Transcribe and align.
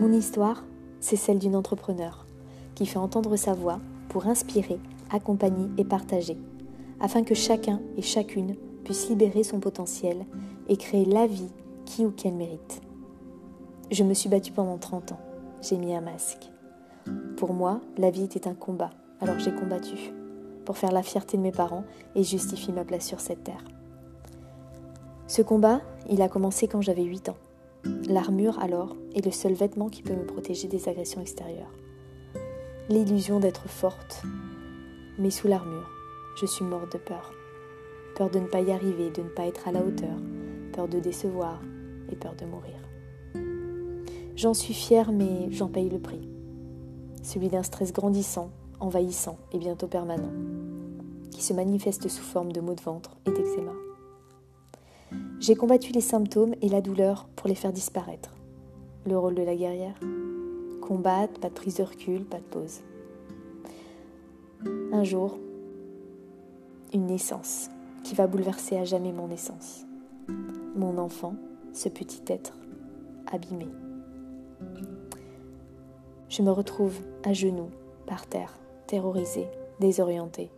Mon 0.00 0.12
histoire, 0.12 0.64
c'est 0.98 1.16
celle 1.16 1.38
d'une 1.38 1.54
entrepreneur 1.54 2.24
qui 2.74 2.86
fait 2.86 2.96
entendre 2.96 3.36
sa 3.36 3.52
voix 3.52 3.80
pour 4.08 4.28
inspirer, 4.28 4.80
accompagner 5.10 5.68
et 5.76 5.84
partager, 5.84 6.38
afin 7.00 7.22
que 7.22 7.34
chacun 7.34 7.82
et 7.98 8.02
chacune 8.02 8.56
puisse 8.82 9.10
libérer 9.10 9.42
son 9.42 9.60
potentiel 9.60 10.24
et 10.70 10.78
créer 10.78 11.04
la 11.04 11.26
vie 11.26 11.50
qui 11.84 12.06
ou 12.06 12.12
qu'elle 12.12 12.32
mérite. 12.32 12.80
Je 13.90 14.02
me 14.02 14.14
suis 14.14 14.30
battue 14.30 14.52
pendant 14.52 14.78
30 14.78 15.12
ans. 15.12 15.20
J'ai 15.60 15.76
mis 15.76 15.94
un 15.94 16.00
masque. 16.00 16.50
Pour 17.36 17.52
moi, 17.52 17.82
la 17.98 18.10
vie 18.10 18.24
était 18.24 18.48
un 18.48 18.54
combat, 18.54 18.90
alors 19.20 19.38
j'ai 19.38 19.52
combattu 19.52 20.14
pour 20.64 20.78
faire 20.78 20.92
la 20.92 21.02
fierté 21.02 21.36
de 21.36 21.42
mes 21.42 21.52
parents 21.52 21.84
et 22.14 22.24
justifier 22.24 22.72
ma 22.72 22.84
place 22.84 23.06
sur 23.06 23.20
cette 23.20 23.44
terre. 23.44 23.64
Ce 25.26 25.42
combat, 25.42 25.82
il 26.08 26.22
a 26.22 26.28
commencé 26.30 26.68
quand 26.68 26.80
j'avais 26.80 27.04
8 27.04 27.28
ans. 27.28 27.36
L'armure, 28.08 28.58
alors, 28.58 28.96
est 29.14 29.24
le 29.24 29.30
seul 29.30 29.54
vêtement 29.54 29.88
qui 29.88 30.02
peut 30.02 30.14
me 30.14 30.26
protéger 30.26 30.68
des 30.68 30.88
agressions 30.88 31.20
extérieures. 31.20 31.72
L'illusion 32.88 33.40
d'être 33.40 33.68
forte. 33.68 34.22
Mais 35.18 35.30
sous 35.30 35.48
l'armure, 35.48 35.90
je 36.40 36.46
suis 36.46 36.64
morte 36.64 36.92
de 36.92 36.98
peur. 36.98 37.32
Peur 38.16 38.30
de 38.30 38.38
ne 38.38 38.46
pas 38.46 38.60
y 38.60 38.72
arriver, 38.72 39.10
de 39.10 39.22
ne 39.22 39.28
pas 39.28 39.46
être 39.46 39.68
à 39.68 39.72
la 39.72 39.80
hauteur, 39.80 40.16
peur 40.72 40.88
de 40.88 40.98
décevoir 40.98 41.60
et 42.10 42.16
peur 42.16 42.34
de 42.34 42.46
mourir. 42.46 42.74
J'en 44.36 44.54
suis 44.54 44.74
fière, 44.74 45.12
mais 45.12 45.50
j'en 45.50 45.68
paye 45.68 45.90
le 45.90 45.98
prix. 45.98 46.28
Celui 47.22 47.48
d'un 47.48 47.62
stress 47.62 47.92
grandissant, 47.92 48.50
envahissant 48.80 49.38
et 49.52 49.58
bientôt 49.58 49.86
permanent, 49.86 50.32
qui 51.30 51.42
se 51.42 51.52
manifeste 51.52 52.08
sous 52.08 52.22
forme 52.22 52.52
de 52.52 52.60
maux 52.60 52.74
de 52.74 52.80
ventre 52.80 53.16
et 53.26 53.30
d'eczéma. 53.30 53.72
J'ai 55.40 55.54
combattu 55.54 55.92
les 55.92 56.00
symptômes 56.00 56.54
et 56.60 56.68
la 56.68 56.80
douleur 56.80 57.26
pour 57.36 57.48
les 57.48 57.54
faire 57.54 57.72
disparaître. 57.72 58.34
Le 59.06 59.16
rôle 59.16 59.34
de 59.34 59.42
la 59.42 59.56
guerrière 59.56 59.98
Combattre, 60.82 61.40
pas 61.40 61.48
de 61.48 61.54
prise 61.54 61.76
de 61.76 61.82
recul, 61.82 62.24
pas 62.24 62.38
de 62.38 62.42
pause. 62.42 62.80
Un 64.92 65.04
jour, 65.04 65.38
une 66.92 67.06
naissance 67.06 67.70
qui 68.02 68.14
va 68.14 68.26
bouleverser 68.26 68.76
à 68.76 68.84
jamais 68.84 69.12
mon 69.12 69.30
essence. 69.30 69.86
Mon 70.76 70.98
enfant, 70.98 71.34
ce 71.72 71.88
petit 71.88 72.22
être, 72.26 72.52
abîmé. 73.32 73.68
Je 76.28 76.42
me 76.42 76.50
retrouve 76.50 76.98
à 77.24 77.32
genoux, 77.32 77.70
par 78.06 78.26
terre, 78.26 78.58
terrorisée, 78.86 79.46
désorientée. 79.78 80.50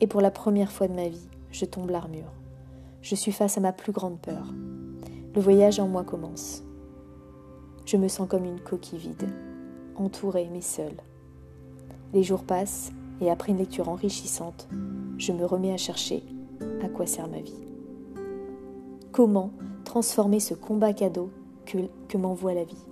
Et 0.00 0.06
pour 0.06 0.20
la 0.20 0.30
première 0.30 0.72
fois 0.72 0.88
de 0.88 0.94
ma 0.94 1.08
vie, 1.08 1.28
je 1.50 1.64
tombe 1.64 1.90
l'armure 1.90 2.32
je 3.04 3.14
suis 3.14 3.32
face 3.32 3.58
à 3.58 3.60
ma 3.60 3.72
plus 3.72 3.92
grande 3.92 4.18
peur. 4.18 4.46
Le 5.34 5.40
voyage 5.40 5.78
en 5.78 5.86
moi 5.86 6.04
commence. 6.04 6.62
Je 7.84 7.98
me 7.98 8.08
sens 8.08 8.26
comme 8.26 8.46
une 8.46 8.60
coquille 8.60 8.98
vide, 8.98 9.28
entourée 9.94 10.48
mais 10.50 10.62
seule. 10.62 10.96
Les 12.14 12.22
jours 12.22 12.44
passent 12.44 12.92
et 13.20 13.30
après 13.30 13.52
une 13.52 13.58
lecture 13.58 13.90
enrichissante, 13.90 14.68
je 15.18 15.32
me 15.32 15.44
remets 15.44 15.74
à 15.74 15.76
chercher 15.76 16.22
à 16.82 16.88
quoi 16.88 17.04
sert 17.04 17.28
ma 17.28 17.40
vie. 17.40 17.62
Comment 19.12 19.50
transformer 19.84 20.40
ce 20.40 20.54
combat 20.54 20.94
cadeau 20.94 21.30
que, 21.66 22.16
m'envoie 22.16 22.54
la 22.54 22.64
vie? 22.64 22.86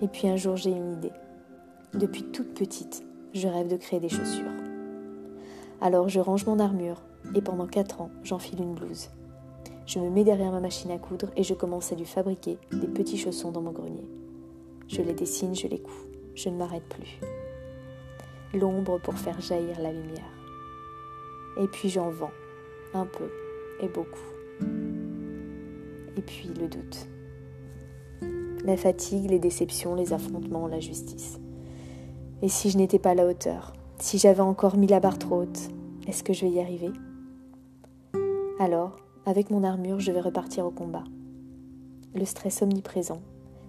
Et 0.00 0.08
puis 0.08 0.26
un 0.26 0.36
jour 0.36 0.56
j'ai 0.56 0.70
une 0.70 0.94
idée. 0.94 1.12
Depuis 1.92 2.22
toute 2.22 2.54
petite, 2.54 3.04
je 3.34 3.46
rêve 3.46 3.68
de 3.68 3.76
créer 3.76 4.00
des 4.00 4.08
chaussures. 4.08 4.50
Alors 5.82 6.08
je 6.08 6.18
range 6.18 6.46
mon 6.46 6.58
armure, 6.58 7.02
et 7.34 7.40
pendant 7.40 7.66
4 7.66 8.00
ans, 8.00 8.10
j'enfile 8.22 8.60
une 8.60 8.74
blouse. 8.74 9.10
Je 9.86 9.98
me 9.98 10.08
mets 10.08 10.24
derrière 10.24 10.52
ma 10.52 10.60
machine 10.60 10.90
à 10.90 10.98
coudre 10.98 11.28
et 11.36 11.42
je 11.42 11.54
commence 11.54 11.92
à 11.92 11.94
lui 11.94 12.06
fabriquer 12.06 12.58
des 12.72 12.86
petits 12.86 13.18
chaussons 13.18 13.50
dans 13.50 13.60
mon 13.60 13.72
grenier. 13.72 14.08
Je 14.88 15.02
les 15.02 15.14
dessine, 15.14 15.54
je 15.54 15.68
les 15.68 15.80
couds. 15.80 15.92
Je 16.34 16.48
ne 16.48 16.56
m'arrête 16.56 16.88
plus. 16.88 17.20
L'ombre 18.54 18.98
pour 18.98 19.14
faire 19.14 19.40
jaillir 19.40 19.80
la 19.80 19.92
lumière. 19.92 20.32
Et 21.60 21.68
puis 21.68 21.88
j'en 21.88 22.10
vends, 22.10 22.32
un 22.92 23.06
peu 23.06 23.30
et 23.80 23.88
beaucoup. 23.88 24.18
Et 26.16 26.22
puis 26.22 26.48
le 26.48 26.68
doute. 26.68 27.06
La 28.64 28.76
fatigue, 28.76 29.30
les 29.30 29.38
déceptions, 29.38 29.94
les 29.94 30.12
affrontements, 30.12 30.66
la 30.66 30.80
justice. 30.80 31.38
Et 32.42 32.48
si 32.48 32.70
je 32.70 32.78
n'étais 32.78 32.98
pas 32.98 33.10
à 33.10 33.14
la 33.14 33.26
hauteur? 33.26 33.74
Si 33.98 34.18
j'avais 34.18 34.40
encore 34.40 34.76
mis 34.76 34.86
la 34.86 35.00
barre 35.00 35.18
trop 35.18 35.42
haute? 35.42 35.68
Est-ce 36.06 36.24
que 36.24 36.32
je 36.32 36.46
vais 36.46 36.52
y 36.52 36.60
arriver? 36.60 36.90
Alors, 38.60 38.98
avec 39.26 39.50
mon 39.50 39.64
armure, 39.64 39.98
je 39.98 40.12
vais 40.12 40.20
repartir 40.20 40.64
au 40.64 40.70
combat. 40.70 41.02
Le 42.14 42.24
stress 42.24 42.62
omniprésent, 42.62 43.20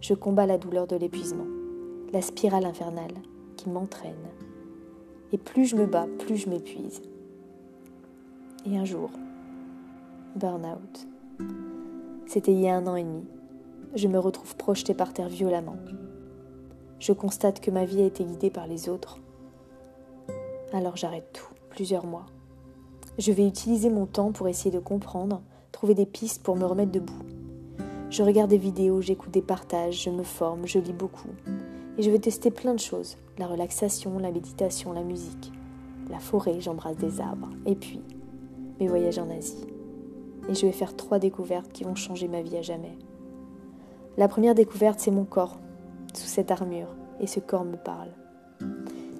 je 0.00 0.14
combats 0.14 0.46
la 0.46 0.56
douleur 0.56 0.86
de 0.86 0.94
l'épuisement, 0.94 1.46
la 2.12 2.22
spirale 2.22 2.64
infernale 2.64 3.14
qui 3.56 3.70
m'entraîne. 3.70 4.14
Et 5.32 5.38
plus 5.38 5.66
je 5.66 5.74
me 5.74 5.86
bats, 5.86 6.06
plus 6.20 6.36
je 6.36 6.48
m'épuise. 6.48 7.02
Et 8.66 8.78
un 8.78 8.84
jour, 8.84 9.10
burn-out. 10.36 11.08
C'était 12.26 12.52
il 12.52 12.60
y 12.60 12.68
a 12.68 12.76
un 12.76 12.86
an 12.86 12.94
et 12.94 13.02
demi. 13.02 13.26
Je 13.96 14.06
me 14.06 14.18
retrouve 14.18 14.54
projetée 14.56 14.94
par 14.94 15.12
terre 15.12 15.28
violemment. 15.28 15.78
Je 17.00 17.12
constate 17.12 17.60
que 17.60 17.72
ma 17.72 17.84
vie 17.84 18.02
a 18.02 18.06
été 18.06 18.24
guidée 18.24 18.50
par 18.50 18.68
les 18.68 18.88
autres. 18.88 19.18
Alors 20.72 20.96
j'arrête 20.96 21.32
tout, 21.32 21.52
plusieurs 21.70 22.06
mois. 22.06 22.26
Je 23.18 23.32
vais 23.32 23.48
utiliser 23.48 23.90
mon 23.90 24.06
temps 24.06 24.30
pour 24.30 24.46
essayer 24.46 24.70
de 24.70 24.78
comprendre, 24.78 25.42
trouver 25.72 25.94
des 25.94 26.06
pistes 26.06 26.40
pour 26.44 26.54
me 26.54 26.64
remettre 26.64 26.92
debout. 26.92 27.24
Je 28.10 28.22
regarde 28.22 28.48
des 28.48 28.58
vidéos, 28.58 29.00
j'écoute 29.00 29.32
des 29.32 29.42
partages, 29.42 30.04
je 30.04 30.10
me 30.10 30.22
forme, 30.22 30.68
je 30.68 30.78
lis 30.78 30.92
beaucoup. 30.92 31.28
Et 31.98 32.02
je 32.02 32.10
vais 32.12 32.20
tester 32.20 32.52
plein 32.52 32.74
de 32.74 32.80
choses. 32.80 33.16
La 33.36 33.48
relaxation, 33.48 34.20
la 34.20 34.30
méditation, 34.30 34.92
la 34.92 35.02
musique. 35.02 35.52
La 36.08 36.20
forêt, 36.20 36.60
j'embrasse 36.60 36.96
des 36.96 37.20
arbres. 37.20 37.50
Et 37.66 37.74
puis, 37.74 38.00
mes 38.78 38.86
voyages 38.86 39.18
en 39.18 39.28
Asie. 39.30 39.66
Et 40.48 40.54
je 40.54 40.66
vais 40.66 40.72
faire 40.72 40.94
trois 40.94 41.18
découvertes 41.18 41.72
qui 41.72 41.82
vont 41.82 41.96
changer 41.96 42.28
ma 42.28 42.40
vie 42.40 42.56
à 42.56 42.62
jamais. 42.62 42.96
La 44.16 44.28
première 44.28 44.54
découverte, 44.54 45.00
c'est 45.00 45.10
mon 45.10 45.24
corps, 45.24 45.58
sous 46.14 46.28
cette 46.28 46.52
armure. 46.52 46.94
Et 47.18 47.26
ce 47.26 47.40
corps 47.40 47.64
me 47.64 47.76
parle. 47.76 48.10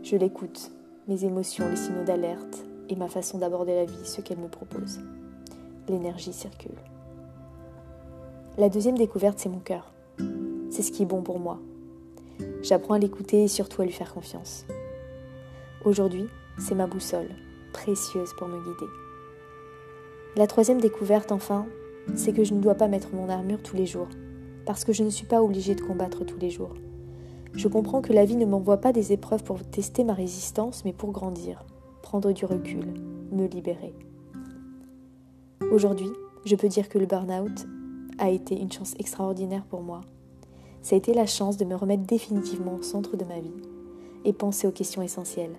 Je 0.04 0.14
l'écoute, 0.14 0.70
mes 1.08 1.24
émotions, 1.24 1.68
les 1.68 1.76
signaux 1.76 2.04
d'alerte, 2.04 2.64
et 2.88 2.96
ma 2.96 3.08
façon 3.08 3.38
d'aborder 3.38 3.74
la 3.74 3.84
vie, 3.84 4.04
ce 4.04 4.20
qu'elle 4.20 4.38
me 4.38 4.48
propose. 4.48 5.00
L'énergie 5.88 6.32
circule. 6.32 6.78
La 8.56 8.68
deuxième 8.68 8.98
découverte, 8.98 9.38
c'est 9.38 9.48
mon 9.48 9.60
cœur. 9.60 9.92
C'est 10.70 10.82
ce 10.82 10.90
qui 10.90 11.02
est 11.02 11.06
bon 11.06 11.22
pour 11.22 11.38
moi. 11.38 11.58
J'apprends 12.62 12.94
à 12.94 12.98
l'écouter 12.98 13.44
et 13.44 13.48
surtout 13.48 13.82
à 13.82 13.84
lui 13.84 13.92
faire 13.92 14.12
confiance. 14.12 14.66
Aujourd'hui, 15.84 16.26
c'est 16.58 16.74
ma 16.74 16.86
boussole, 16.86 17.28
précieuse 17.72 18.32
pour 18.36 18.48
me 18.48 18.58
guider. 18.58 18.90
La 20.36 20.46
troisième 20.46 20.80
découverte, 20.80 21.32
enfin, 21.32 21.66
c'est 22.14 22.32
que 22.32 22.44
je 22.44 22.54
ne 22.54 22.60
dois 22.60 22.74
pas 22.74 22.88
mettre 22.88 23.14
mon 23.14 23.28
armure 23.28 23.62
tous 23.62 23.76
les 23.76 23.86
jours, 23.86 24.08
parce 24.66 24.84
que 24.84 24.92
je 24.92 25.04
ne 25.04 25.10
suis 25.10 25.26
pas 25.26 25.42
obligée 25.42 25.74
de 25.74 25.80
combattre 25.80 26.24
tous 26.24 26.38
les 26.38 26.50
jours. 26.50 26.74
Je 27.54 27.68
comprends 27.68 28.02
que 28.02 28.12
la 28.12 28.24
vie 28.24 28.36
ne 28.36 28.46
m'envoie 28.46 28.78
pas 28.78 28.92
des 28.92 29.12
épreuves 29.12 29.42
pour 29.42 29.62
tester 29.62 30.04
ma 30.04 30.14
résistance, 30.14 30.84
mais 30.84 30.92
pour 30.92 31.12
grandir, 31.12 31.64
prendre 32.08 32.32
du 32.32 32.46
recul, 32.46 32.86
me 33.32 33.46
libérer. 33.48 33.92
Aujourd'hui, 35.70 36.08
je 36.46 36.56
peux 36.56 36.68
dire 36.68 36.88
que 36.88 36.96
le 36.96 37.04
burn-out 37.04 37.66
a 38.16 38.30
été 38.30 38.58
une 38.58 38.72
chance 38.72 38.94
extraordinaire 38.98 39.66
pour 39.68 39.82
moi. 39.82 40.00
Ça 40.80 40.94
a 40.94 40.98
été 40.98 41.12
la 41.12 41.26
chance 41.26 41.58
de 41.58 41.66
me 41.66 41.74
remettre 41.74 42.04
définitivement 42.04 42.76
au 42.76 42.82
centre 42.82 43.18
de 43.18 43.26
ma 43.26 43.40
vie 43.40 43.52
et 44.24 44.32
penser 44.32 44.66
aux 44.66 44.70
questions 44.70 45.02
essentielles. 45.02 45.54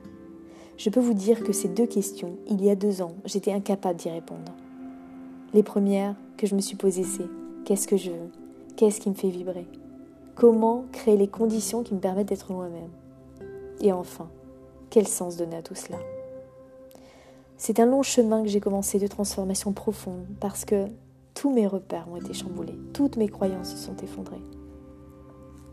Je 0.75 0.89
peux 0.89 0.99
vous 0.99 1.13
dire 1.13 1.43
que 1.43 1.53
ces 1.53 1.67
deux 1.67 1.85
questions, 1.85 2.35
il 2.49 2.65
y 2.65 2.71
a 2.71 2.75
deux 2.75 3.03
ans, 3.03 3.13
j'étais 3.25 3.53
incapable 3.53 3.99
d'y 3.99 4.09
répondre. 4.09 4.51
Les 5.53 5.61
premières 5.61 6.15
que 6.35 6.47
je 6.47 6.55
me 6.55 6.61
suis 6.61 6.77
posées, 6.77 7.03
c'est 7.03 7.27
qu'est-ce 7.63 7.87
que 7.87 7.97
je 7.97 8.09
veux? 8.09 8.31
Qu'est-ce 8.75 8.99
qui 8.99 9.11
me 9.11 9.15
fait 9.15 9.29
vibrer? 9.29 9.67
Comment 10.33 10.85
créer 10.93 11.15
les 11.15 11.27
conditions 11.27 11.83
qui 11.83 11.93
me 11.93 11.99
permettent 11.99 12.29
d'être 12.29 12.51
moi-même? 12.51 12.89
Et 13.81 13.91
enfin, 13.93 14.29
quel 14.89 15.07
sens 15.07 15.37
donner 15.37 15.57
à 15.57 15.61
tout 15.61 15.75
cela? 15.75 15.99
C'est 17.59 17.81
un 17.81 17.85
long 17.85 18.03
chemin 18.03 18.41
que 18.41 18.47
j'ai 18.47 18.61
commencé 18.61 18.99
de 18.99 19.07
transformation 19.07 19.73
profonde 19.73 20.25
parce 20.39 20.63
que 20.63 20.85
tous 21.33 21.53
mes 21.53 21.67
repères 21.67 22.07
ont 22.09 22.15
été 22.15 22.33
chamboulés, 22.33 22.79
toutes 22.93 23.17
mes 23.17 23.27
croyances 23.27 23.71
se 23.71 23.77
sont 23.77 23.97
effondrées. 23.97 24.41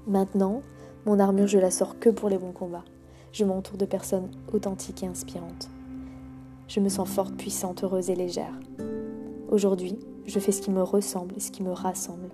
Maintenant, 0.08 0.62
mon 1.06 1.20
armure, 1.20 1.46
je 1.46 1.58
la 1.58 1.70
sors 1.70 2.00
que 2.00 2.10
pour 2.10 2.28
les 2.28 2.38
bons 2.38 2.50
combats. 2.50 2.84
Je 3.30 3.44
m'entoure 3.44 3.76
de 3.76 3.84
personnes 3.84 4.32
authentiques 4.52 5.04
et 5.04 5.06
inspirantes. 5.06 5.70
Je 6.66 6.80
me 6.80 6.88
sens 6.88 7.08
forte, 7.08 7.36
puissante, 7.36 7.84
heureuse 7.84 8.10
et 8.10 8.16
légère. 8.16 8.58
Aujourd'hui, 9.48 9.96
je 10.26 10.40
fais 10.40 10.50
ce 10.50 10.62
qui 10.62 10.72
me 10.72 10.82
ressemble 10.82 11.36
et 11.36 11.40
ce 11.40 11.52
qui 11.52 11.62
me 11.62 11.70
rassemble. 11.70 12.30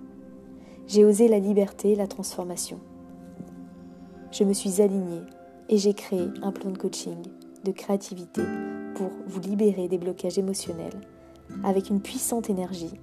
J'ai 0.87 1.05
osé 1.05 1.27
la 1.27 1.37
liberté 1.37 1.91
et 1.91 1.95
la 1.95 2.07
transformation. 2.07 2.79
Je 4.31 4.45
me 4.45 4.53
suis 4.53 4.81
alignée 4.81 5.21
et 5.69 5.77
j'ai 5.77 5.93
créé 5.93 6.27
un 6.41 6.51
plan 6.51 6.71
de 6.71 6.77
coaching, 6.79 7.21
de 7.63 7.71
créativité, 7.71 8.41
pour 8.95 9.09
vous 9.25 9.39
libérer 9.39 9.87
des 9.87 9.97
blocages 9.97 10.37
émotionnels 10.37 11.01
avec 11.63 11.89
une 11.89 12.01
puissante 12.01 12.49
énergie, 12.49 12.99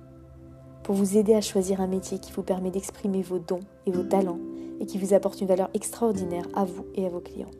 pour 0.82 0.94
vous 0.94 1.16
aider 1.16 1.34
à 1.34 1.40
choisir 1.40 1.80
un 1.80 1.86
métier 1.86 2.18
qui 2.18 2.32
vous 2.32 2.42
permet 2.42 2.70
d'exprimer 2.70 3.22
vos 3.22 3.38
dons 3.38 3.60
et 3.86 3.92
vos 3.92 4.02
talents 4.02 4.40
et 4.80 4.86
qui 4.86 4.98
vous 4.98 5.14
apporte 5.14 5.40
une 5.40 5.46
valeur 5.46 5.70
extraordinaire 5.74 6.46
à 6.54 6.64
vous 6.64 6.86
et 6.94 7.06
à 7.06 7.08
vos 7.10 7.20
clients. 7.20 7.50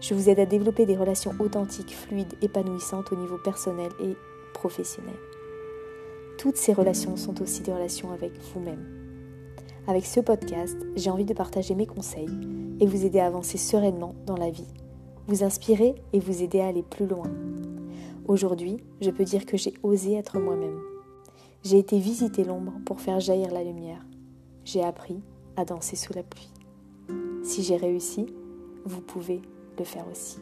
Je 0.00 0.14
vous 0.14 0.28
aide 0.28 0.38
à 0.38 0.46
développer 0.46 0.86
des 0.86 0.96
relations 0.96 1.32
authentiques, 1.40 1.94
fluides, 1.94 2.34
épanouissantes 2.42 3.12
au 3.12 3.16
niveau 3.16 3.38
personnel 3.38 3.90
et 4.00 4.16
professionnel. 4.54 5.16
Toutes 6.38 6.56
ces 6.56 6.72
relations 6.72 7.16
sont 7.16 7.42
aussi 7.42 7.62
des 7.62 7.72
relations 7.72 8.12
avec 8.12 8.32
vous-même. 8.52 8.86
Avec 9.88 10.04
ce 10.06 10.20
podcast, 10.20 10.76
j'ai 10.94 11.10
envie 11.10 11.24
de 11.24 11.34
partager 11.34 11.74
mes 11.74 11.86
conseils 11.86 12.28
et 12.80 12.86
vous 12.86 13.04
aider 13.04 13.18
à 13.18 13.26
avancer 13.26 13.58
sereinement 13.58 14.14
dans 14.26 14.36
la 14.36 14.50
vie, 14.50 14.68
vous 15.28 15.44
inspirer 15.44 15.94
et 16.12 16.18
vous 16.18 16.42
aider 16.42 16.60
à 16.60 16.68
aller 16.68 16.82
plus 16.82 17.06
loin. 17.06 17.30
Aujourd'hui, 18.26 18.78
je 19.00 19.10
peux 19.10 19.24
dire 19.24 19.46
que 19.46 19.56
j'ai 19.58 19.74
osé 19.82 20.14
être 20.14 20.38
moi-même. 20.38 20.80
J'ai 21.62 21.78
été 21.78 21.98
visiter 21.98 22.44
l'ombre 22.44 22.72
pour 22.86 23.00
faire 23.00 23.20
jaillir 23.20 23.52
la 23.52 23.62
lumière. 23.62 24.04
J'ai 24.64 24.82
appris 24.82 25.20
à 25.56 25.64
danser 25.64 25.96
sous 25.96 26.14
la 26.14 26.22
pluie. 26.22 26.50
Si 27.42 27.62
j'ai 27.62 27.76
réussi, 27.76 28.26
vous 28.84 29.02
pouvez 29.02 29.42
le 29.78 29.84
faire 29.84 30.06
aussi. 30.10 30.38